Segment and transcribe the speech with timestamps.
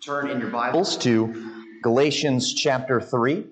[0.00, 3.44] turn in your Bibles to Galatians chapter 3.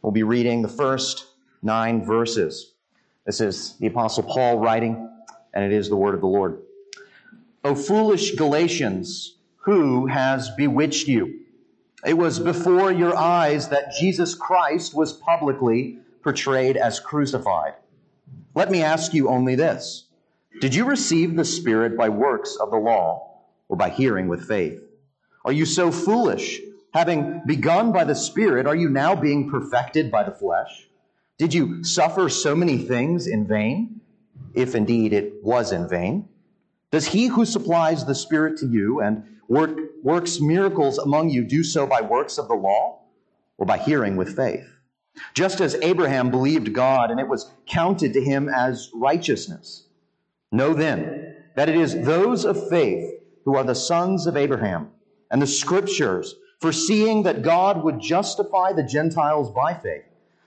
[0.00, 1.26] We'll be reading the first
[1.60, 2.74] nine verses.
[3.26, 5.10] This is the Apostle Paul writing,
[5.52, 6.62] and it is the word of the Lord.
[7.64, 11.40] O foolish Galatians, who has bewitched you?
[12.06, 17.74] It was before your eyes that Jesus Christ was publicly portrayed as crucified.
[18.54, 20.04] Let me ask you only this
[20.60, 24.80] Did you receive the Spirit by works of the law or by hearing with faith?
[25.44, 26.60] Are you so foolish?
[26.92, 30.88] Having begun by the Spirit, are you now being perfected by the flesh?
[31.36, 34.00] Did you suffer so many things in vain?
[34.54, 36.28] If indeed it was in vain.
[36.90, 41.62] Does he who supplies the Spirit to you and work, works miracles among you do
[41.62, 43.00] so by works of the law
[43.58, 44.66] or by hearing with faith?
[45.34, 49.84] Just as Abraham believed God and it was counted to him as righteousness.
[50.50, 54.90] Know then that it is those of faith who are the sons of Abraham
[55.30, 60.04] and the scriptures, foreseeing that God would justify the Gentiles by faith,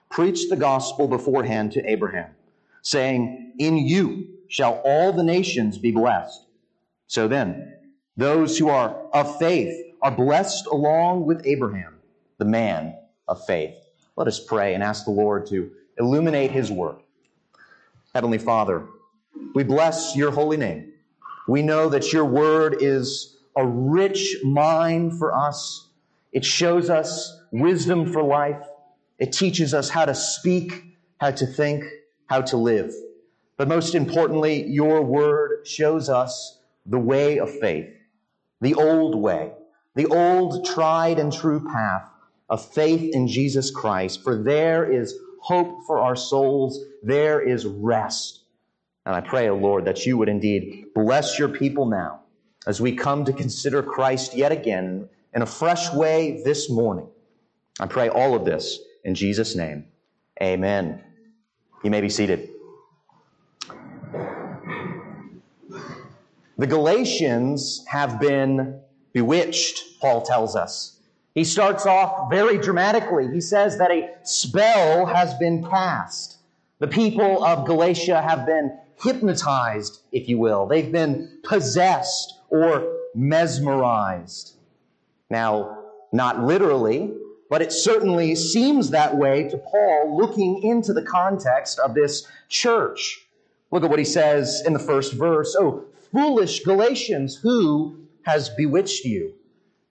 [0.09, 2.31] preached the gospel beforehand to Abraham,
[2.81, 6.45] saying, In you shall all the nations be blessed.
[7.07, 7.73] So then,
[8.17, 11.99] those who are of faith are blessed along with Abraham,
[12.37, 12.95] the man
[13.27, 13.75] of faith.
[14.15, 16.97] Let us pray and ask the Lord to illuminate his word.
[18.13, 18.85] Heavenly Father,
[19.53, 20.93] we bless your holy name.
[21.47, 25.89] We know that your word is a rich mind for us.
[26.31, 28.65] It shows us wisdom for life.
[29.19, 30.83] It teaches us how to speak,
[31.17, 31.83] how to think,
[32.27, 32.93] how to live.
[33.57, 37.89] But most importantly, your word shows us the way of faith,
[38.61, 39.51] the old way,
[39.95, 42.03] the old tried and true path
[42.49, 44.23] of faith in Jesus Christ.
[44.23, 46.79] For there is hope for our souls.
[47.03, 48.39] There is rest.
[49.05, 52.20] And I pray, O Lord, that you would indeed bless your people now
[52.67, 57.07] as we come to consider Christ yet again in a fresh way this morning.
[57.79, 59.85] I pray all of this in Jesus' name.
[60.41, 61.01] Amen.
[61.83, 62.49] You may be seated.
[66.57, 68.79] The Galatians have been
[69.13, 70.99] bewitched, Paul tells us.
[71.33, 73.29] He starts off very dramatically.
[73.33, 76.37] He says that a spell has been cast.
[76.79, 80.67] The people of Galatia have been hypnotized, if you will.
[80.67, 84.55] They've been possessed or mesmerized.
[85.29, 87.13] Now, not literally,
[87.49, 93.25] but it certainly seems that way to Paul looking into the context of this church.
[93.71, 95.55] Look at what he says in the first verse.
[95.57, 99.33] Oh, foolish Galatians, who has bewitched you?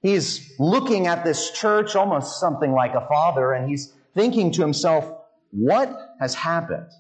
[0.03, 5.05] He's looking at this church almost something like a father, and he's thinking to himself,
[5.51, 6.91] what has happened?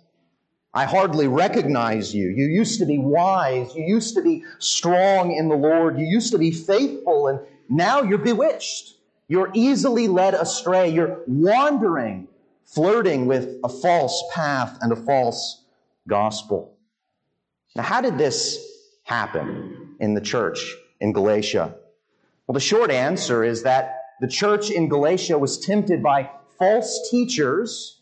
[0.72, 2.28] I hardly recognize you.
[2.28, 3.74] You used to be wise.
[3.74, 5.98] You used to be strong in the Lord.
[5.98, 8.94] You used to be faithful, and now you're bewitched.
[9.26, 10.88] You're easily led astray.
[10.90, 12.28] You're wandering,
[12.64, 15.64] flirting with a false path and a false
[16.08, 16.76] gospel.
[17.74, 18.58] Now, how did this
[19.04, 21.74] happen in the church in Galatia?
[22.46, 28.00] Well, the short answer is that the church in Galatia was tempted by false teachers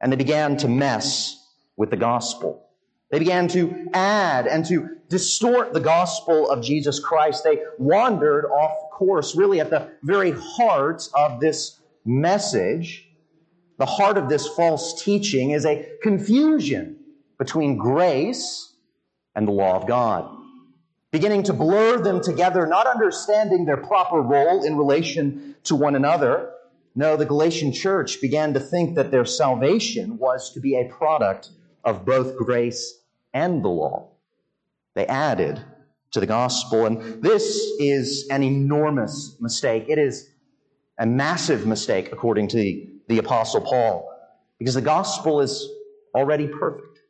[0.00, 1.43] and they began to mess
[1.76, 2.66] with the gospel.
[3.10, 7.44] They began to add and to distort the gospel of Jesus Christ.
[7.44, 13.08] They wandered off course, really at the very heart of this message.
[13.78, 16.96] The heart of this false teaching is a confusion
[17.38, 18.74] between grace
[19.34, 20.28] and the law of God.
[21.10, 26.50] Beginning to blur them together, not understanding their proper role in relation to one another.
[26.96, 31.50] No, the Galatian church began to think that their salvation was to be a product
[31.84, 33.00] of both grace
[33.32, 34.08] and the law.
[34.94, 35.60] They added
[36.12, 36.86] to the gospel.
[36.86, 37.44] And this
[37.78, 39.86] is an enormous mistake.
[39.88, 40.30] It is
[40.98, 44.10] a massive mistake, according to the, the Apostle Paul,
[44.58, 45.68] because the gospel is
[46.14, 47.00] already perfect.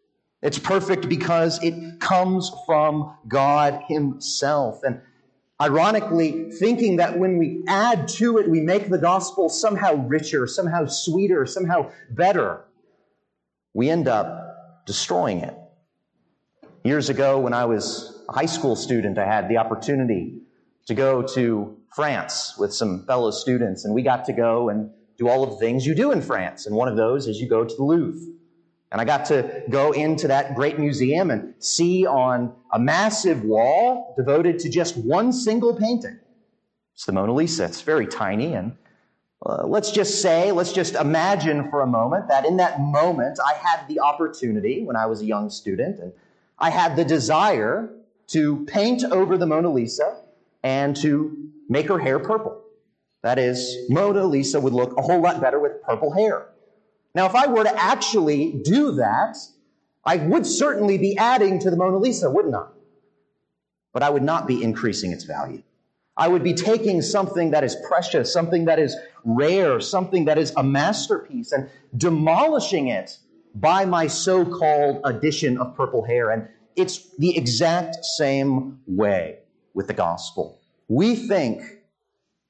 [0.43, 4.81] It's perfect because it comes from God Himself.
[4.83, 5.01] And
[5.61, 10.87] ironically, thinking that when we add to it, we make the gospel somehow richer, somehow
[10.87, 12.65] sweeter, somehow better,
[13.75, 14.44] we end up
[14.87, 15.57] destroying it.
[16.85, 20.41] Years ago, when I was a high school student, I had the opportunity
[20.87, 25.29] to go to France with some fellow students, and we got to go and do
[25.29, 26.67] all of the things you do in France.
[26.67, 28.33] And one of those is you go to the Louvre.
[28.93, 34.15] And I got to go into that great museum and see on a massive wall
[34.17, 36.19] devoted to just one single painting.
[36.95, 37.65] It's the Mona Lisa.
[37.65, 38.77] It's very tiny and
[39.47, 43.55] uh, let's just say, let's just imagine for a moment that in that moment I
[43.55, 46.13] had the opportunity when I was a young student and
[46.59, 47.91] I had the desire
[48.29, 50.23] to paint over the Mona Lisa
[50.63, 51.37] and to
[51.69, 52.63] make her hair purple.
[53.23, 56.47] That is, Mona Lisa would look a whole lot better with purple hair.
[57.15, 59.37] Now, if I were to actually do that,
[60.05, 62.67] I would certainly be adding to the Mona Lisa, wouldn't I?
[63.93, 65.63] But I would not be increasing its value.
[66.17, 70.53] I would be taking something that is precious, something that is rare, something that is
[70.57, 73.19] a masterpiece, and demolishing it
[73.55, 76.31] by my so called addition of purple hair.
[76.31, 79.39] And it's the exact same way
[79.75, 80.61] with the gospel.
[80.89, 81.63] We think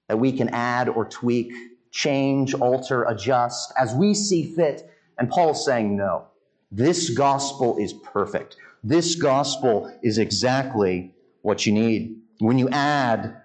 [0.08, 1.52] that we can add or tweak,
[1.90, 4.90] change, alter, adjust as we see fit.
[5.18, 6.26] And Paul's saying, no,
[6.70, 8.56] this gospel is perfect.
[8.82, 12.20] This gospel is exactly what you need.
[12.40, 13.40] When you add,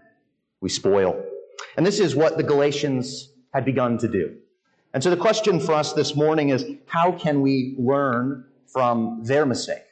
[0.62, 1.24] we spoil.
[1.78, 4.36] And this is what the Galatians had begun to do.
[4.94, 9.46] And so the question for us this morning is how can we learn from their
[9.46, 9.84] mistake?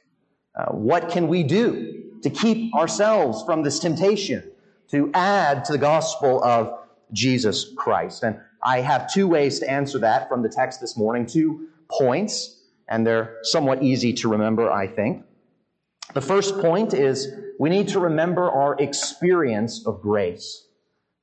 [0.56, 4.44] Uh, what can we do to keep ourselves from this temptation
[4.90, 6.80] to add to the gospel of
[7.14, 8.24] Jesus Christ?
[8.24, 12.60] And I have two ways to answer that from the text this morning, two points,
[12.88, 15.24] and they're somewhat easy to remember, I think.
[16.18, 20.66] The first point is we need to remember our experience of grace.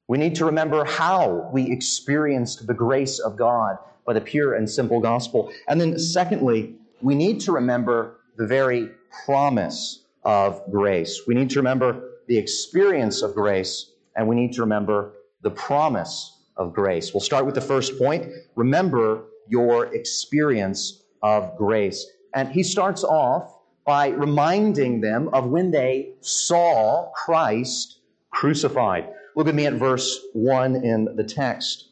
[0.06, 3.76] We need to remember how we experienced the grace of God
[4.06, 5.52] by the pure and simple gospel.
[5.66, 8.90] And then secondly, we need to remember the very
[9.26, 11.22] promise of grace.
[11.26, 16.38] We need to remember the experience of grace, and we need to remember the promise
[16.56, 17.12] of grace.
[17.12, 18.32] We'll start with the first point.
[18.54, 22.06] Remember your experience of grace.
[22.32, 23.53] And he starts off
[23.84, 27.98] by reminding them of when they saw Christ
[28.30, 29.08] crucified.
[29.36, 31.88] Look at me at verse 1 in the text.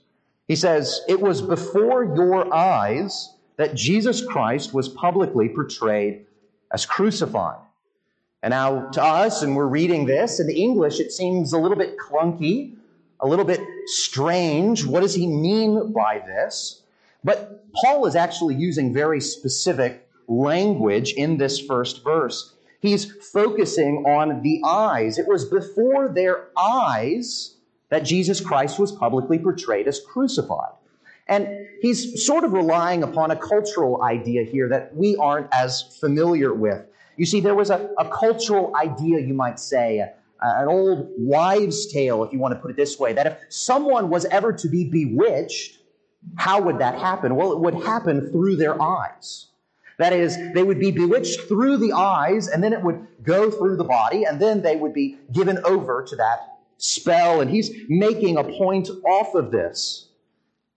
[0.48, 6.26] He says, It was before your eyes that Jesus Christ was publicly portrayed
[6.72, 7.58] as crucified.
[8.42, 11.96] And now to us, and we're reading this in English, it seems a little bit
[11.98, 12.74] clunky,
[13.20, 14.84] a little bit strange.
[14.84, 16.82] What does he mean by this?
[17.22, 22.54] But Paul is actually using very specific language in this first verse.
[22.80, 25.18] He's focusing on the eyes.
[25.18, 27.56] It was before their eyes
[27.90, 30.72] that Jesus Christ was publicly portrayed as crucified.
[31.28, 31.48] And
[31.80, 36.84] he's sort of relying upon a cultural idea here that we aren't as familiar with.
[37.16, 40.04] You see, there was a, a cultural idea, you might say,
[40.40, 44.10] an old wives' tale, if you want to put it this way, that if someone
[44.10, 45.78] was ever to be bewitched,
[46.36, 47.36] how would that happen?
[47.36, 49.46] Well, it would happen through their eyes.
[50.02, 53.76] That is, they would be bewitched through the eyes, and then it would go through
[53.76, 56.40] the body, and then they would be given over to that
[56.76, 57.40] spell.
[57.40, 60.08] And he's making a point off of this.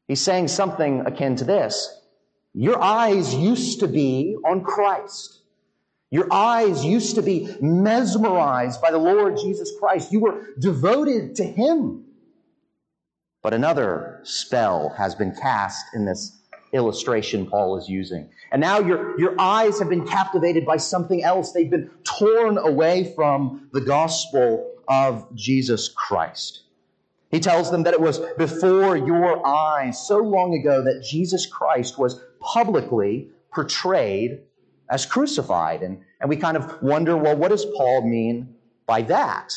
[0.08, 2.02] He's saying something akin to this
[2.54, 5.40] Your eyes used to be on Christ.
[6.12, 10.12] Your eyes used to be mesmerized by the Lord Jesus Christ.
[10.12, 12.06] You were devoted to Him.
[13.42, 18.30] But another spell has been cast in this illustration Paul is using.
[18.52, 21.52] And now your, your eyes have been captivated by something else.
[21.52, 26.64] They've been torn away from the gospel of Jesus Christ.
[27.32, 31.98] He tells them that it was before your eyes so long ago that Jesus Christ
[31.98, 34.42] was publicly portrayed
[34.90, 35.82] as crucified.
[35.82, 39.54] And, and we kind of wonder, well, what does Paul mean by that?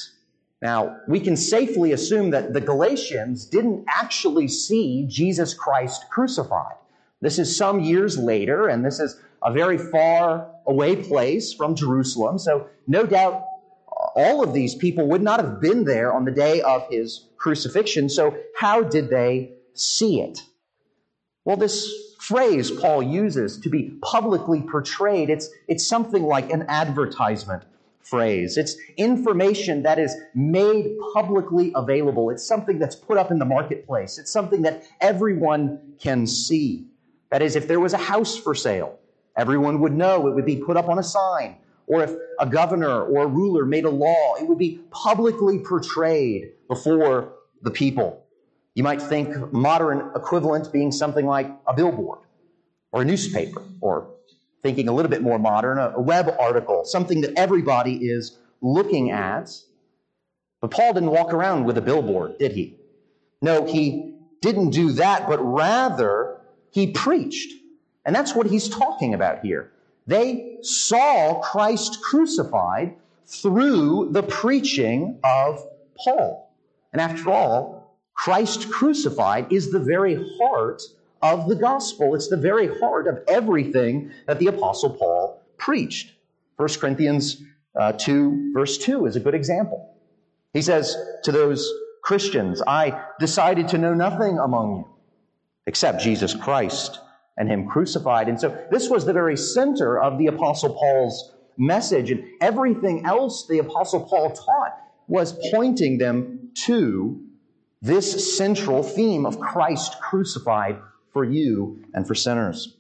[0.61, 6.75] Now, we can safely assume that the Galatians didn't actually see Jesus Christ crucified.
[7.21, 12.39] This is some years later, and this is a very far away place from Jerusalem.
[12.39, 13.45] So, no doubt,
[14.15, 18.09] all of these people would not have been there on the day of his crucifixion.
[18.09, 20.41] So, how did they see it?
[21.45, 27.65] Well, this phrase Paul uses to be publicly portrayed, it's, it's something like an advertisement
[28.03, 28.57] phrase.
[28.57, 32.31] It's information that is made publicly available.
[32.31, 34.19] It's something that's put up in the marketplace.
[34.19, 36.87] It's something that everyone can see.
[37.31, 38.99] That is, if there was a house for sale,
[39.37, 41.57] everyone would know it would be put up on a sign.
[41.87, 46.53] Or if a governor or a ruler made a law, it would be publicly portrayed
[46.69, 47.33] before
[47.63, 48.25] the people.
[48.75, 52.21] You might think modern equivalent being something like a billboard
[52.93, 54.11] or a newspaper, or
[54.63, 59.51] thinking a little bit more modern, a web article, something that everybody is looking at.
[60.61, 62.77] But Paul didn't walk around with a billboard, did he?
[63.43, 66.38] No, he didn't do that, but rather
[66.79, 67.53] he preached.
[68.05, 69.73] And that's what he's talking about here.
[70.07, 72.95] They saw Christ crucified
[73.27, 75.63] through the preaching of
[75.97, 76.51] Paul.
[76.93, 80.83] And after all, Christ crucified is the very heart
[81.21, 82.15] of the gospel.
[82.15, 86.13] It's the very heart of everything that the apostle Paul preached.
[86.57, 87.43] 1 Corinthians
[87.77, 89.95] uh, 2 verse 2 is a good example.
[90.55, 91.71] He says to those
[92.03, 94.98] Christians, I decided to know nothing among you
[95.69, 96.99] except Jesus Christ
[97.37, 98.29] and Him crucified.
[98.29, 102.11] And so this was the very center of the Apostle Paul's message.
[102.11, 107.23] And everything else the Apostle Paul taught was pointing them to
[107.83, 110.79] this central theme of Christ crucified
[111.13, 112.75] for you and for sinners.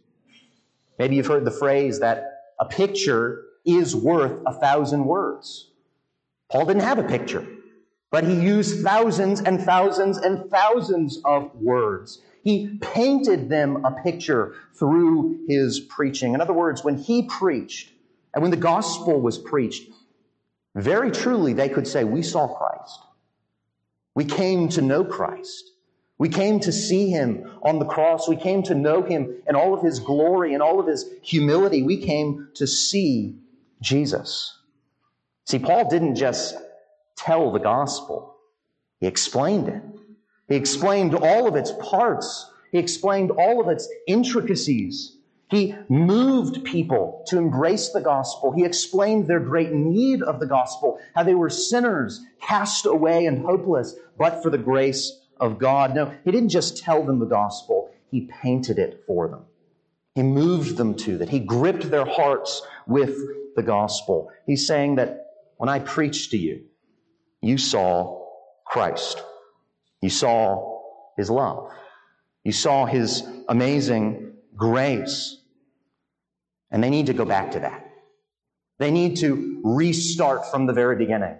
[0.98, 2.24] Maybe you've heard the phrase that
[2.58, 5.70] a picture is worth a thousand words.
[6.50, 7.46] Paul didn't have a picture,
[8.10, 12.22] but he used thousands and thousands and thousands of words.
[12.42, 16.34] He painted them a picture through his preaching.
[16.34, 17.90] In other words, when he preached
[18.34, 19.90] and when the gospel was preached,
[20.74, 23.00] very truly they could say, We saw Christ.
[24.14, 25.70] We came to know Christ.
[26.18, 28.28] We came to see him on the cross.
[28.28, 31.84] We came to know him in all of his glory and all of his humility.
[31.84, 33.36] We came to see
[33.80, 34.58] Jesus.
[35.44, 36.56] See, Paul didn't just
[37.16, 38.36] tell the gospel,
[39.00, 39.82] he explained it.
[40.48, 45.16] He explained all of its parts, he explained all of its intricacies.
[45.50, 48.52] He moved people to embrace the gospel.
[48.52, 53.44] He explained their great need of the gospel, how they were sinners, cast away and
[53.44, 55.94] hopeless, but for the grace of God.
[55.94, 59.44] No, he didn't just tell them the gospel, he painted it for them.
[60.14, 61.30] He moved them to that.
[61.30, 63.16] He gripped their hearts with
[63.56, 64.30] the gospel.
[64.46, 65.26] He's saying that
[65.56, 66.64] when I preached to you,
[67.40, 68.26] you saw
[68.66, 69.22] Christ.
[70.00, 70.80] You saw
[71.16, 71.70] his love.
[72.44, 75.36] You saw his amazing grace.
[76.70, 77.84] And they need to go back to that.
[78.78, 81.36] They need to restart from the very beginning.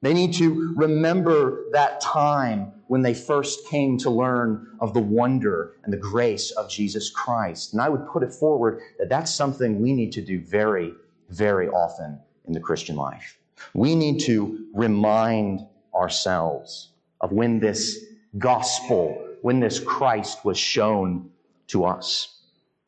[0.00, 5.74] They need to remember that time when they first came to learn of the wonder
[5.84, 7.72] and the grace of Jesus Christ.
[7.72, 10.92] And I would put it forward that that's something we need to do very,
[11.30, 13.38] very often in the Christian life.
[13.74, 15.60] We need to remind
[15.94, 16.91] ourselves
[17.22, 18.04] of when this
[18.36, 21.30] gospel, when this Christ was shown
[21.68, 22.40] to us.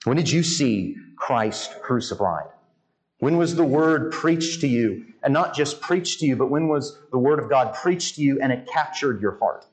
[0.04, 2.48] When did you see Christ crucified?
[3.18, 5.06] When was the word preached to you?
[5.22, 8.22] And not just preached to you, but when was the word of God preached to
[8.22, 9.64] you and it captured your heart?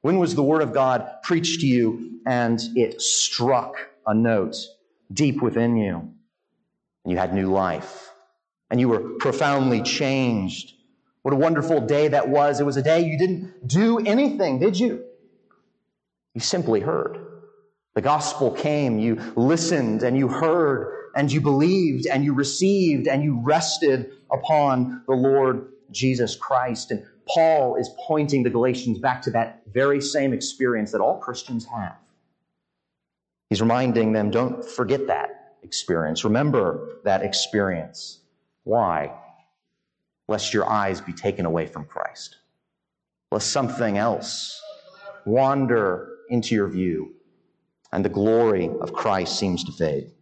[0.00, 3.74] When was the word of God preached to you and it struck
[4.06, 4.56] a note
[5.12, 5.96] deep within you?
[7.04, 8.10] And you had new life.
[8.70, 10.75] And you were profoundly changed.
[11.26, 12.60] What a wonderful day that was.
[12.60, 15.04] It was a day you didn't do anything, did you?
[16.34, 17.18] You simply heard.
[17.96, 23.24] The gospel came, you listened and you heard and you believed and you received and
[23.24, 26.92] you rested upon the Lord Jesus Christ.
[26.92, 31.66] And Paul is pointing the Galatians back to that very same experience that all Christians
[31.66, 31.96] have.
[33.50, 36.22] He's reminding them, don't forget that experience.
[36.22, 38.20] Remember that experience.
[38.62, 39.10] Why?
[40.28, 42.36] Lest your eyes be taken away from Christ.
[43.30, 44.60] Lest something else
[45.24, 47.16] wander into your view
[47.92, 50.12] and the glory of Christ seems to fade.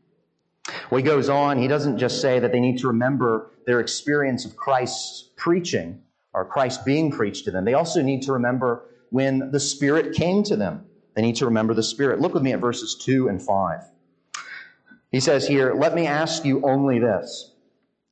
[0.90, 4.44] Well, he goes on, he doesn't just say that they need to remember their experience
[4.44, 7.64] of Christ's preaching or Christ being preached to them.
[7.64, 10.86] They also need to remember when the Spirit came to them.
[11.14, 12.20] They need to remember the Spirit.
[12.20, 13.80] Look with me at verses 2 and 5.
[15.12, 17.53] He says here, Let me ask you only this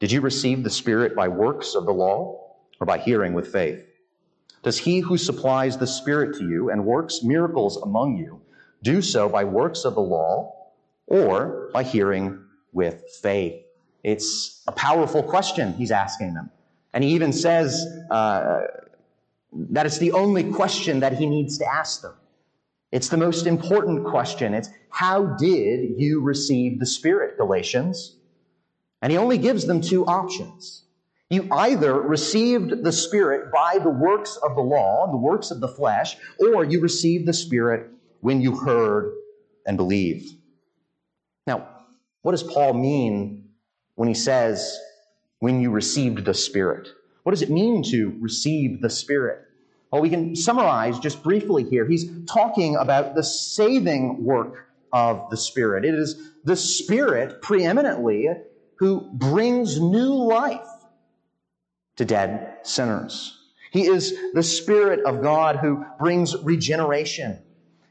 [0.02, 3.86] Did you receive the Spirit by works of the law or by hearing with faith?
[4.64, 8.40] Does he who supplies the Spirit to you and works miracles among you
[8.82, 10.56] do so by works of the law
[11.06, 12.42] or by hearing
[12.72, 13.62] with faith?
[14.02, 16.50] It's a powerful question he's asking them.
[16.92, 18.62] And he even says uh,
[19.52, 22.14] that it's the only question that he needs to ask them.
[22.90, 24.52] It's the most important question.
[24.52, 28.16] It's how did you receive the Spirit, Galatians?
[29.02, 30.84] And he only gives them two options.
[31.28, 35.60] You either received the Spirit by the works of the law, and the works of
[35.60, 37.90] the flesh, or you received the Spirit
[38.20, 39.12] when you heard
[39.66, 40.32] and believed.
[41.46, 41.68] Now,
[42.22, 43.48] what does Paul mean
[43.96, 44.78] when he says,
[45.40, 46.88] when you received the Spirit?
[47.24, 49.40] What does it mean to receive the Spirit?
[49.90, 51.86] Well, we can summarize just briefly here.
[51.86, 55.84] He's talking about the saving work of the Spirit.
[55.84, 58.28] It is the Spirit preeminently
[58.82, 60.66] who brings new life
[61.94, 63.38] to dead sinners.
[63.70, 67.38] He is the Spirit of God who brings regeneration.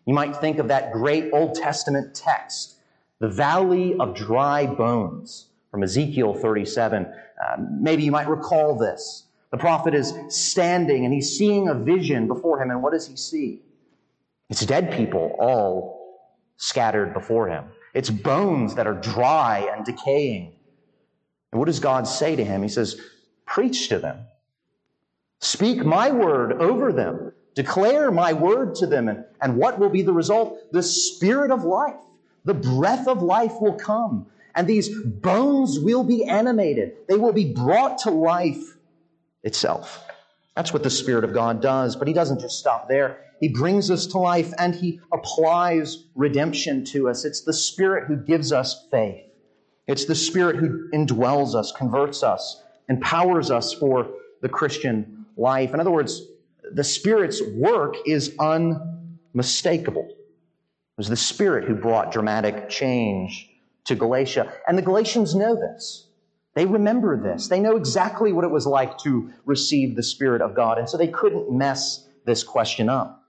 [0.06, 2.76] You might think of that great Old Testament text,
[3.20, 7.06] the valley of dry bones from Ezekiel 37.
[7.06, 9.28] Uh, maybe you might recall this.
[9.52, 13.16] The prophet is standing and he's seeing a vision before him, and what does he
[13.16, 13.62] see?
[14.50, 16.20] It's dead people all
[16.58, 17.64] scattered before him.
[17.94, 20.52] It's bones that are dry and decaying.
[21.52, 22.62] And what does God say to him?
[22.64, 23.00] He says,
[23.46, 24.20] Preach to them.
[25.40, 27.34] Speak my word over them.
[27.56, 29.10] Declare my word to them.
[29.10, 30.72] And, and what will be the result?
[30.72, 32.00] The spirit of life,
[32.46, 34.28] the breath of life will come.
[34.56, 36.94] And these bones will be animated.
[37.08, 38.78] They will be brought to life
[39.44, 40.04] itself.
[40.56, 41.96] That's what the Spirit of God does.
[41.96, 43.20] But He doesn't just stop there.
[43.40, 47.26] He brings us to life and He applies redemption to us.
[47.26, 49.31] It's the Spirit who gives us faith.
[49.88, 54.10] It's the Spirit who indwells us, converts us, empowers us for
[54.42, 55.74] the Christian life.
[55.74, 56.22] In other words,
[56.74, 60.08] the Spirit's work is unmistakable.
[60.08, 63.50] It was the Spirit who brought dramatic change
[63.86, 64.54] to Galatia.
[64.68, 66.08] And the Galatians know this.
[66.54, 67.48] They remember this.
[67.48, 70.78] They know exactly what it was like to receive the Spirit of God.
[70.78, 73.24] And so they couldn't mess this question up.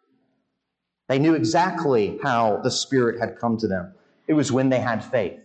[1.08, 3.94] They knew exactly how the Spirit had come to them.
[4.26, 5.44] It was when they had faith.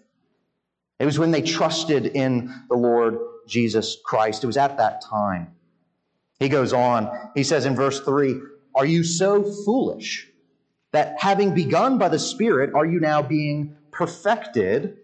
[1.00, 4.44] It was when they trusted in the Lord Jesus Christ.
[4.44, 5.56] It was at that time.
[6.40, 7.10] He goes on.
[7.36, 8.36] He says in verse 3
[8.76, 10.28] Are you so foolish
[10.92, 14.98] that having begun by the Spirit, are you now being perfected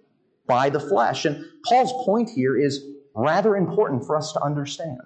[0.48, 1.26] by the flesh?
[1.26, 2.84] And Paul's point here is
[3.16, 5.02] rather important for us to understand.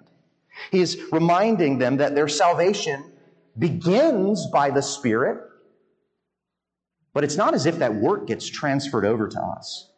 [0.70, 3.12] He's reminding them that their salvation
[3.58, 5.38] begins by the Spirit,
[7.12, 9.90] but it's not as if that work gets transferred over to us.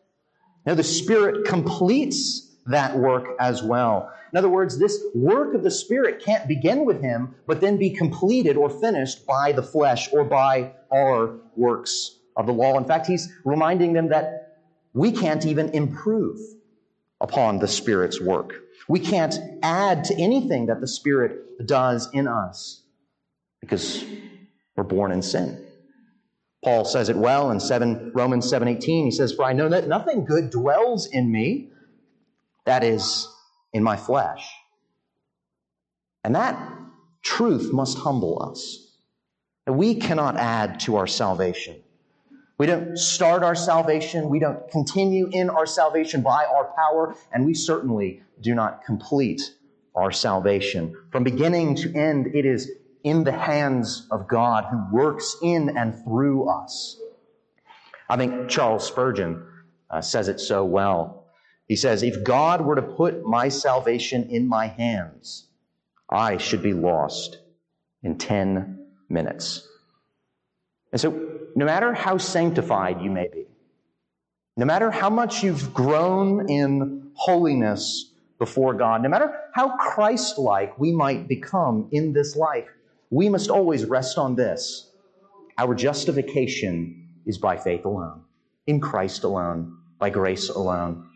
[0.67, 4.13] No, the Spirit completes that work as well.
[4.33, 7.91] In other words, this work of the Spirit can't begin with Him, but then be
[7.91, 12.79] completed or finished by the flesh or by our works of the law.
[12.79, 14.59] In fact, He's reminding them that
[14.93, 16.39] we can't even improve
[17.21, 18.55] upon the Spirit's work.
[18.89, 22.83] We can't add to anything that the Spirit does in us
[23.61, 24.05] because
[24.77, 25.65] we're born in sin.
[26.63, 29.05] Paul says it well in 7, Romans 7:18.
[29.07, 31.71] He says, "For I know that nothing good dwells in me,
[32.67, 33.27] that is,
[33.73, 34.49] in my flesh.
[36.25, 36.57] And that
[37.23, 38.97] truth must humble us.
[39.67, 41.83] We cannot add to our salvation.
[42.59, 44.29] We don't start our salvation.
[44.29, 47.15] We don't continue in our salvation by our power.
[47.33, 49.55] And we certainly do not complete
[49.95, 50.95] our salvation.
[51.11, 52.71] From beginning to end, it is
[53.03, 57.01] in the hands of God who works in and through us.
[58.09, 59.43] I think Charles Spurgeon
[59.91, 61.27] uh, says it so well.
[61.69, 65.47] He says, If God were to put my salvation in my hands,
[66.11, 67.39] I should be lost
[68.03, 69.67] in 10 minutes.
[70.93, 73.47] And so, no matter how sanctified you may be,
[74.57, 80.79] no matter how much you've grown in holiness before God, no matter how Christ like
[80.79, 82.67] we might become in this life,
[83.11, 84.91] we must always rest on this.
[85.59, 88.23] Our justification is by faith alone,
[88.67, 91.09] in Christ alone, by grace alone.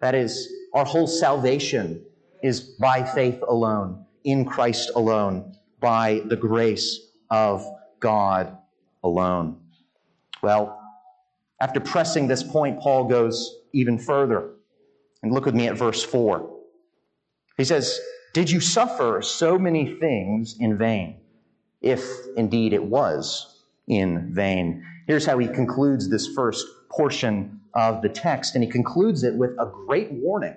[0.00, 2.04] That is, our whole salvation
[2.42, 6.98] is by faith alone, in Christ alone, by the grace
[7.30, 7.64] of
[8.00, 8.56] God
[9.02, 9.60] alone.
[10.42, 10.80] Well,
[11.60, 14.50] after pressing this point, Paul goes even further.
[15.22, 16.50] And look with me at verse 4.
[17.56, 17.98] He says,
[18.34, 21.20] Did you suffer so many things in vain?
[21.84, 22.02] If
[22.36, 24.82] indeed it was in vain.
[25.06, 29.50] Here's how he concludes this first portion of the text, and he concludes it with
[29.58, 30.56] a great warning,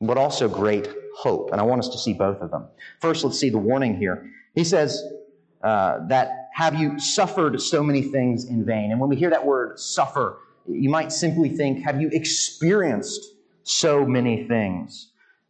[0.00, 1.50] but also great hope.
[1.50, 2.68] And I want us to see both of them.
[3.00, 4.30] First, let's see the warning here.
[4.54, 5.02] He says
[5.62, 8.92] uh, that have you suffered so many things in vain?
[8.92, 14.06] And when we hear that word suffer, you might simply think, have you experienced so
[14.06, 15.08] many things?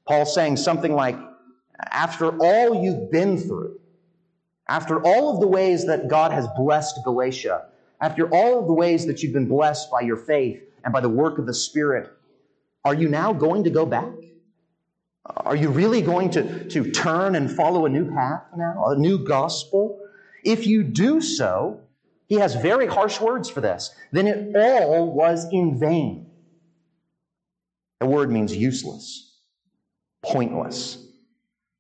[0.08, 1.16] Paul's saying something like,
[1.90, 3.80] after all you've been through,
[4.68, 7.66] after all of the ways that God has blessed Galatia,
[8.00, 11.08] after all of the ways that you've been blessed by your faith and by the
[11.08, 12.10] work of the Spirit,
[12.84, 14.12] are you now going to go back?
[15.24, 19.18] Are you really going to, to turn and follow a new path now, a new
[19.18, 20.00] gospel?
[20.44, 21.80] If you do so,
[22.26, 23.94] he has very harsh words for this.
[24.10, 26.26] Then it all was in vain.
[28.00, 29.36] The word means useless,
[30.22, 31.01] pointless,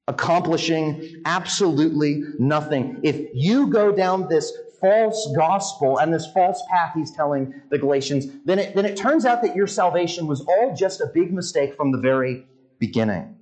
[0.08, 3.00] accomplishing absolutely nothing.
[3.02, 8.26] If you go down this false gospel and this false path he's telling the Galatians,
[8.44, 11.74] then it, then it turns out that your salvation was all just a big mistake
[11.74, 12.44] from the very
[12.78, 13.36] beginning.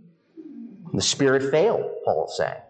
[0.92, 2.60] The Spirit failed, Paul is saying.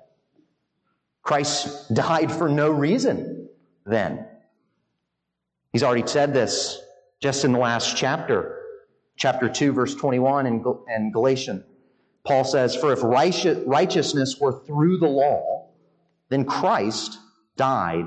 [1.23, 3.49] Christ died for no reason
[3.85, 4.27] then.
[5.73, 6.81] He's already said this
[7.21, 8.61] just in the last chapter,
[9.17, 11.65] chapter 2, verse 21 in, Galatians.
[12.25, 15.71] Paul says, For if righteousness were through the law,
[16.29, 17.19] then Christ
[17.57, 18.07] died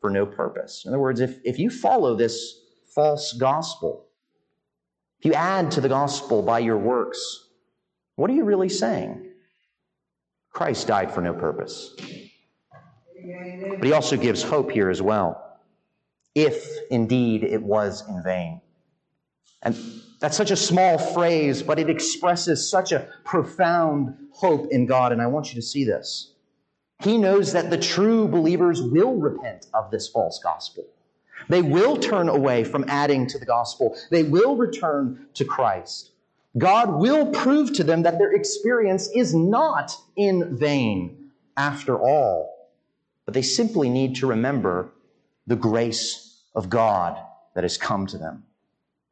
[0.00, 0.84] for no purpose.
[0.84, 2.60] In other words, if, if you follow this
[2.94, 4.06] false gospel,
[5.18, 7.48] if you add to the gospel by your works,
[8.16, 9.30] what are you really saying?
[10.50, 11.94] Christ died for no purpose.
[11.96, 15.40] But he also gives hope here as well.
[16.34, 18.60] If indeed it was in vain.
[19.62, 19.74] And
[20.24, 25.12] that's such a small phrase, but it expresses such a profound hope in God.
[25.12, 26.32] And I want you to see this.
[27.02, 30.86] He knows that the true believers will repent of this false gospel.
[31.50, 33.98] They will turn away from adding to the gospel.
[34.10, 36.12] They will return to Christ.
[36.56, 42.70] God will prove to them that their experience is not in vain after all.
[43.26, 44.90] But they simply need to remember
[45.46, 47.18] the grace of God
[47.54, 48.44] that has come to them.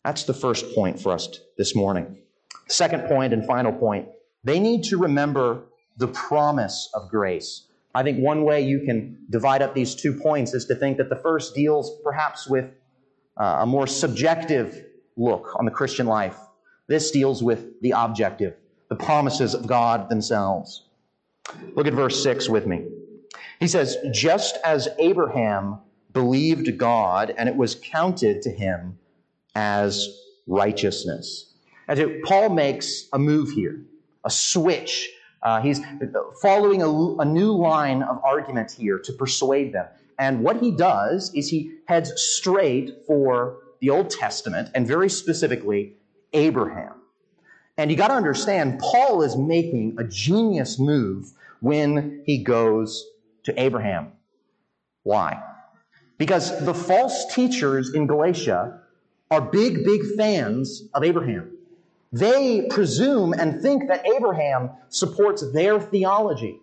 [0.04, 2.18] That's the first point for us this morning.
[2.68, 4.08] Second point and final point
[4.44, 5.64] they need to remember
[5.98, 7.66] the promise of grace.
[7.94, 11.08] I think one way you can divide up these two points is to think that
[11.08, 12.70] the first deals perhaps with
[13.36, 14.84] uh, a more subjective
[15.16, 16.36] look on the Christian life.
[16.88, 18.56] This deals with the objective,
[18.88, 20.86] the promises of God themselves.
[21.74, 22.86] Look at verse 6 with me.
[23.60, 25.78] He says, Just as Abraham
[26.12, 28.98] believed God and it was counted to him
[29.54, 30.08] as
[30.46, 31.52] righteousness.
[31.88, 33.80] And so Paul makes a move here,
[34.24, 35.10] a switch.
[35.42, 35.80] Uh, he's
[36.40, 36.88] following a,
[37.20, 39.86] a new line of argument here to persuade them.
[40.18, 45.94] And what he does is he heads straight for the Old Testament, and very specifically,
[46.32, 46.94] Abraham.
[47.76, 53.04] And you got to understand, Paul is making a genius move when he goes
[53.42, 54.12] to Abraham.
[55.02, 55.42] Why?
[56.18, 58.81] Because the false teachers in Galatia
[59.32, 61.56] are big, big fans of Abraham.
[62.12, 66.60] They presume and think that Abraham supports their theology.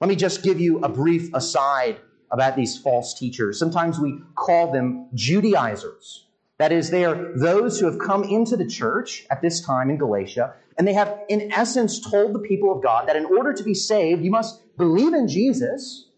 [0.00, 1.98] Let me just give you a brief aside
[2.30, 3.58] about these false teachers.
[3.58, 6.26] Sometimes we call them Judaizers.
[6.58, 9.98] That is, they are those who have come into the church at this time in
[9.98, 13.64] Galatia, and they have, in essence, told the people of God that in order to
[13.64, 16.10] be saved, you must believe in Jesus,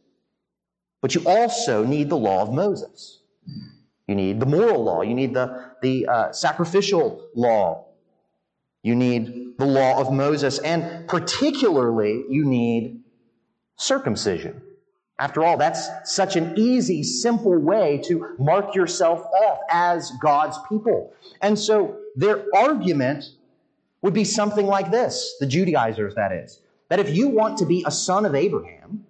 [1.00, 3.20] but you also need the law of Moses.
[4.06, 5.02] You need the moral law.
[5.02, 7.86] You need the, the uh, sacrificial law.
[8.82, 10.58] You need the law of Moses.
[10.58, 13.02] And particularly, you need
[13.76, 14.62] circumcision.
[15.18, 21.14] After all, that's such an easy, simple way to mark yourself off as God's people.
[21.40, 23.24] And so their argument
[24.02, 26.60] would be something like this the Judaizers, that is.
[26.90, 29.06] That if you want to be a son of Abraham,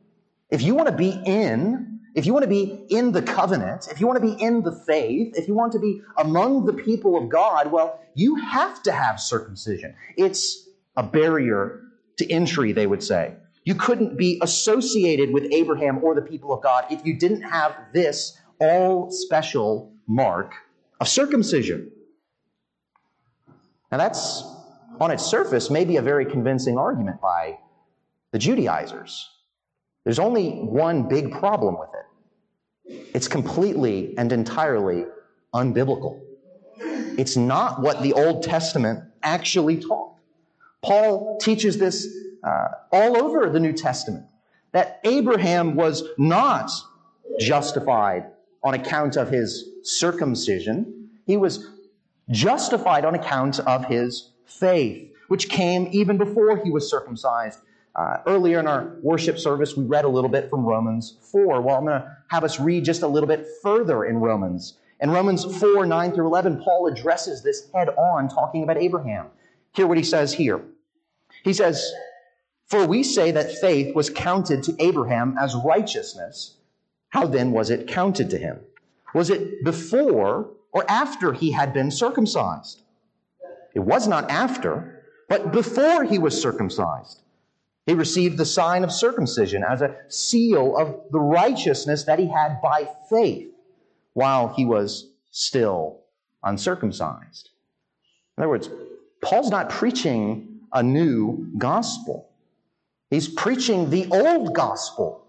[0.48, 4.00] if you want to be in if you want to be in the covenant, if
[4.00, 7.14] you want to be in the faith, if you want to be among the people
[7.14, 9.94] of God, well, you have to have circumcision.
[10.16, 11.82] It's a barrier
[12.16, 13.34] to entry, they would say.
[13.64, 17.76] You couldn't be associated with Abraham or the people of God if you didn't have
[17.92, 20.54] this all special mark
[21.00, 21.90] of circumcision.
[23.92, 24.42] Now, that's
[25.00, 27.58] on its surface maybe a very convincing argument by
[28.32, 29.28] the Judaizers.
[30.04, 31.95] There's only one big problem with it.
[32.88, 35.06] It's completely and entirely
[35.54, 36.20] unbiblical.
[37.18, 40.14] It's not what the Old Testament actually taught.
[40.82, 42.06] Paul teaches this
[42.44, 44.26] uh, all over the New Testament
[44.72, 46.70] that Abraham was not
[47.40, 48.26] justified
[48.62, 51.08] on account of his circumcision.
[51.26, 51.70] He was
[52.30, 57.60] justified on account of his faith, which came even before he was circumcised.
[57.94, 61.62] Uh, earlier in our worship service, we read a little bit from Romans 4.
[61.62, 64.78] Well, I'm going to have us read just a little bit further in Romans.
[65.00, 69.26] In Romans 4, 9 through 11, Paul addresses this head on, talking about Abraham.
[69.72, 70.62] Hear what he says here.
[71.44, 71.92] He says,
[72.66, 76.56] For we say that faith was counted to Abraham as righteousness.
[77.10, 78.60] How then was it counted to him?
[79.14, 82.82] Was it before or after he had been circumcised?
[83.74, 87.22] It was not after, but before he was circumcised.
[87.86, 92.60] He received the sign of circumcision as a seal of the righteousness that he had
[92.60, 93.48] by faith
[94.12, 96.00] while he was still
[96.42, 97.50] uncircumcised.
[98.36, 98.68] In other words,
[99.22, 102.28] Paul's not preaching a new gospel.
[103.08, 105.24] He's preaching the old gospel.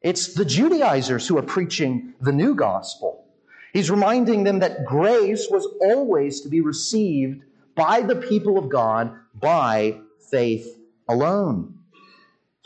[0.00, 3.26] It's the Judaizers who are preaching the new gospel.
[3.74, 7.42] He's reminding them that grace was always to be received
[7.74, 11.77] by the people of God by faith alone.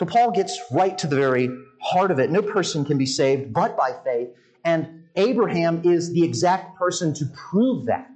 [0.02, 1.48] So Paul gets right to the very
[1.80, 2.28] heart of it.
[2.28, 4.30] No person can be saved but by faith.
[4.64, 8.10] And Abraham is the exact person to prove that.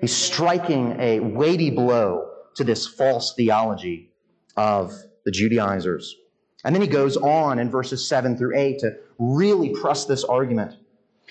[0.00, 4.12] He's striking a weighty blow to this false theology
[4.56, 4.94] of
[5.26, 6.16] the Judaizers.
[6.64, 10.76] And then he goes on in verses 7 through 8 to really press this argument.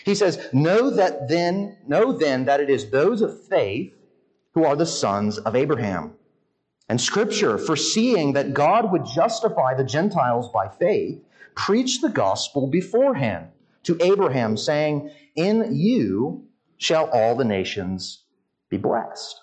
[0.05, 3.91] He says, Know that then, know then that it is those of faith
[4.53, 6.13] who are the sons of Abraham.
[6.91, 11.23] And Scripture, foreseeing that God would justify the Gentiles by faith,
[11.55, 13.47] preached the gospel beforehand
[13.83, 16.43] to Abraham, saying, In you
[16.75, 18.25] shall all the nations
[18.67, 19.39] be blessed.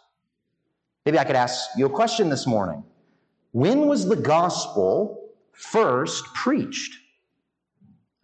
[1.06, 2.84] Maybe I could ask you a question this morning.
[3.52, 7.00] When was the gospel first preached?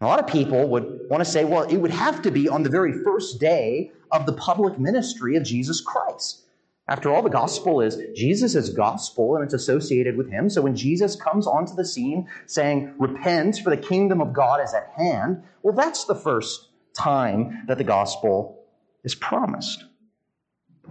[0.01, 2.61] A lot of people would want to say, well, it would have to be on
[2.61, 6.44] the very first day of the public ministry of Jesus Christ.
[6.87, 10.49] After all, the gospel is Jesus' gospel and it's associated with him.
[10.51, 14.73] So when Jesus comes onto the scene saying, Repent, for the kingdom of God is
[14.75, 18.63] at hand, well, that's the first time that the gospel
[19.03, 19.83] is promised.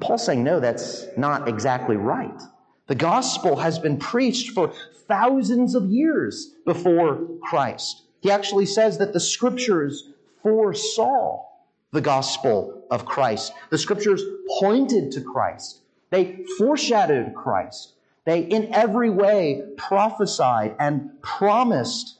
[0.01, 2.43] Paul's saying, No, that's not exactly right.
[2.89, 4.73] The gospel has been preached for
[5.07, 8.03] thousands of years before Christ.
[8.21, 10.11] He actually says that the scriptures
[10.43, 11.45] foresaw
[11.93, 13.53] the gospel of Christ.
[13.71, 14.23] The scriptures
[14.59, 15.83] pointed to Christ.
[16.11, 17.95] They foreshadowed Christ.
[18.25, 22.19] They, in every way, prophesied and promised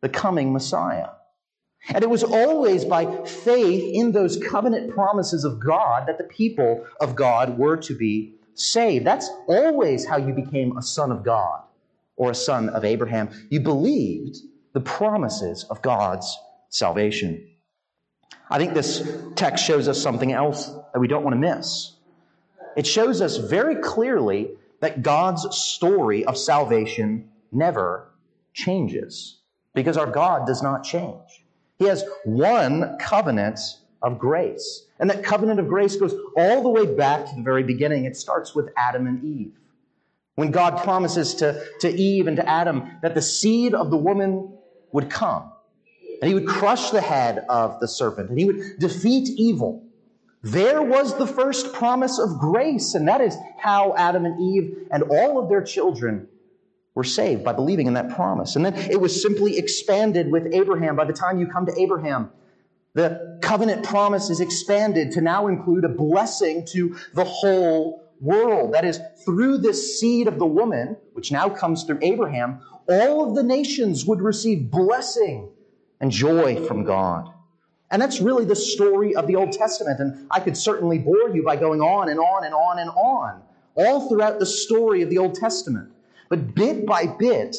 [0.00, 1.08] the coming Messiah.
[1.88, 6.86] And it was always by faith in those covenant promises of God that the people
[7.00, 9.06] of God were to be saved.
[9.06, 11.62] That's always how you became a son of God
[12.16, 13.28] or a son of Abraham.
[13.50, 14.38] You believed
[14.72, 16.36] the promises of God's
[16.70, 17.48] salvation.
[18.50, 19.06] I think this
[19.36, 21.93] text shows us something else that we don't want to miss.
[22.76, 28.10] It shows us very clearly that God's story of salvation never
[28.52, 29.38] changes
[29.74, 31.44] because our God does not change.
[31.78, 33.58] He has one covenant
[34.02, 34.86] of grace.
[34.98, 38.04] And that covenant of grace goes all the way back to the very beginning.
[38.04, 39.52] It starts with Adam and Eve.
[40.36, 44.52] When God promises to, to Eve and to Adam that the seed of the woman
[44.92, 45.50] would come,
[46.20, 49.83] and he would crush the head of the serpent, and he would defeat evil.
[50.44, 55.02] There was the first promise of grace, and that is how Adam and Eve and
[55.04, 56.28] all of their children
[56.94, 58.54] were saved by believing in that promise.
[58.54, 60.96] And then it was simply expanded with Abraham.
[60.96, 62.30] By the time you come to Abraham,
[62.92, 68.74] the covenant promise is expanded to now include a blessing to the whole world.
[68.74, 73.34] That is, through this seed of the woman, which now comes through Abraham, all of
[73.34, 75.50] the nations would receive blessing
[76.00, 77.33] and joy from God.
[77.94, 80.00] And that's really the story of the Old Testament.
[80.00, 83.40] And I could certainly bore you by going on and on and on and on,
[83.76, 85.92] all throughout the story of the Old Testament.
[86.28, 87.56] But bit by bit,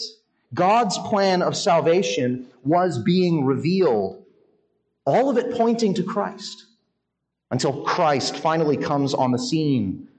[0.53, 4.25] God's plan of salvation was being revealed,
[5.05, 6.65] all of it pointing to Christ,
[7.49, 10.09] until Christ finally comes on the scene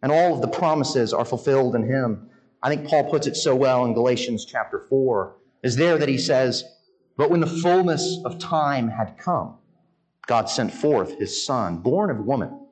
[0.00, 2.30] and all of the promises are fulfilled in him.
[2.62, 5.36] I think Paul puts it so well in Galatians chapter 4.
[5.62, 6.64] Is there that he says,
[7.18, 9.58] But when the fullness of time had come,
[10.26, 12.66] God sent forth his Son, born of woman,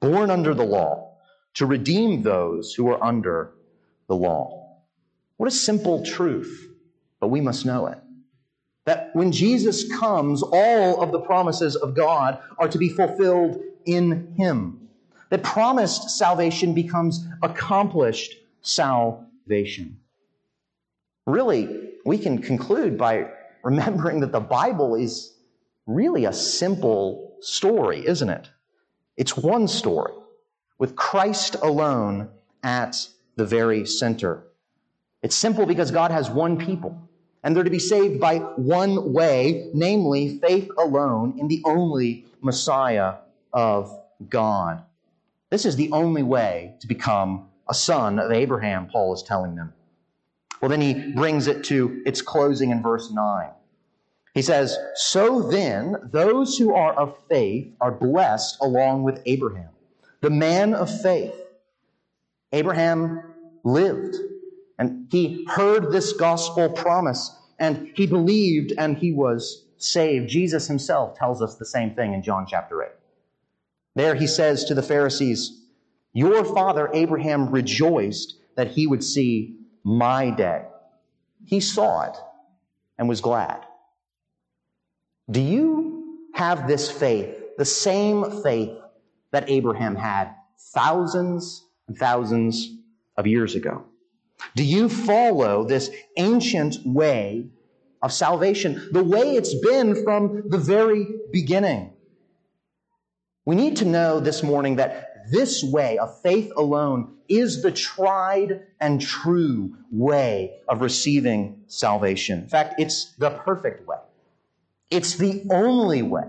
[0.00, 1.16] born under the law,
[1.54, 3.52] to redeem those who are under
[4.08, 4.62] the law
[5.42, 6.68] what a simple truth,
[7.18, 7.98] but we must know it.
[8.84, 14.36] That when Jesus comes, all of the promises of God are to be fulfilled in
[14.36, 14.88] Him.
[15.30, 19.98] That promised salvation becomes accomplished salvation.
[21.26, 23.30] Really, we can conclude by
[23.64, 25.36] remembering that the Bible is
[25.86, 28.50] really a simple story, isn't it?
[29.16, 30.12] It's one story
[30.78, 32.28] with Christ alone
[32.62, 34.44] at the very center.
[35.22, 37.08] It's simple because God has one people,
[37.42, 43.14] and they're to be saved by one way, namely faith alone in the only Messiah
[43.52, 43.96] of
[44.28, 44.82] God.
[45.50, 49.72] This is the only way to become a son of Abraham, Paul is telling them.
[50.60, 53.50] Well, then he brings it to its closing in verse 9.
[54.34, 59.68] He says, So then, those who are of faith are blessed along with Abraham,
[60.20, 61.34] the man of faith.
[62.52, 63.22] Abraham
[63.64, 64.16] lived
[64.78, 70.28] and he heard this gospel promise and he believed and he was saved.
[70.28, 72.90] Jesus himself tells us the same thing in John chapter 8.
[73.94, 75.60] There he says to the Pharisees,
[76.12, 80.64] Your father Abraham rejoiced that he would see my day.
[81.44, 82.16] He saw it
[82.98, 83.64] and was glad.
[85.30, 88.76] Do you have this faith, the same faith
[89.30, 90.34] that Abraham had
[90.74, 92.70] thousands and thousands
[93.16, 93.84] of years ago?
[94.56, 97.46] Do you follow this ancient way
[98.02, 101.92] of salvation, the way it's been from the very beginning?
[103.44, 108.66] We need to know this morning that this way of faith alone is the tried
[108.80, 112.40] and true way of receiving salvation.
[112.40, 113.98] In fact, it's the perfect way.
[114.92, 116.28] It's the only way.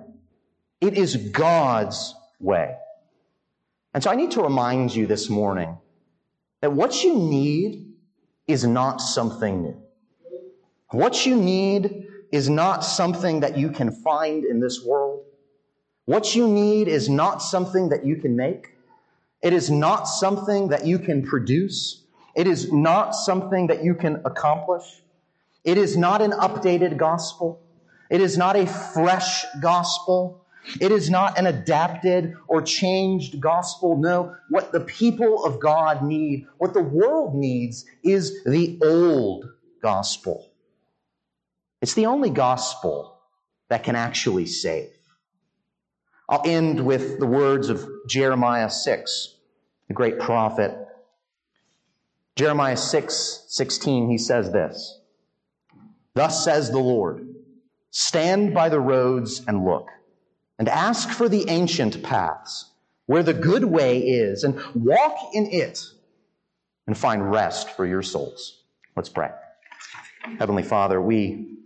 [0.79, 2.77] It is God's way.
[3.93, 5.77] And so I need to remind you this morning
[6.61, 7.93] that what you need
[8.47, 9.81] is not something new.
[10.91, 15.25] What you need is not something that you can find in this world.
[16.05, 18.77] What you need is not something that you can make.
[19.41, 22.03] It is not something that you can produce.
[22.33, 25.03] It is not something that you can accomplish.
[25.65, 27.62] It is not an updated gospel.
[28.09, 30.45] It is not a fresh gospel.
[30.79, 33.97] It is not an adapted or changed gospel.
[33.97, 39.45] No, what the people of God need, what the world needs, is the old
[39.81, 40.51] gospel.
[41.81, 43.19] It's the only gospel
[43.69, 44.89] that can actually save.
[46.29, 49.35] I'll end with the words of Jeremiah 6,
[49.89, 50.77] the great prophet.
[52.35, 55.01] Jeremiah 6, 16, he says this.
[56.15, 57.27] Thus says the Lord,
[57.93, 59.87] stand by the roads and look,
[60.57, 62.71] and ask for the ancient paths,
[63.05, 65.79] where the good way is, and walk in it,
[66.87, 68.63] and find rest for your souls.
[68.95, 69.29] Let's pray.
[70.39, 71.57] Heavenly Father, we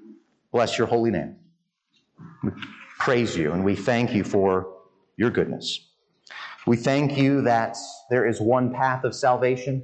[0.52, 1.38] bless your holy name.
[2.44, 2.52] We
[3.00, 4.68] praise you, and we thank you for
[5.16, 5.80] your goodness.
[6.66, 7.78] We thank you that
[8.10, 9.82] there is one path of salvation,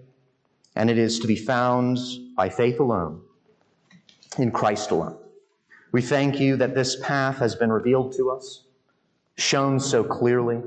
[0.75, 1.99] and it is to be found
[2.36, 3.21] by faith alone
[4.38, 5.23] in Christ alone.
[5.93, 8.63] We thank you that this path has been revealed to us,
[9.38, 10.60] shown so clearly,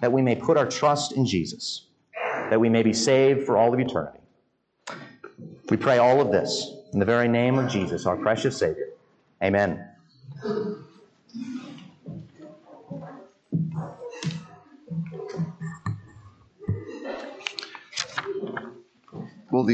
[0.00, 1.86] that we may put our trust in Jesus,
[2.48, 4.20] that we may be saved for all of eternity.
[5.68, 8.88] We pray all of this in the very name of Jesus, our precious Savior.
[9.42, 9.86] Amen.
[19.50, 19.72] Will the